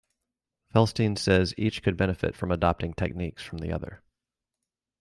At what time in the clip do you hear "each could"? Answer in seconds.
1.59-1.95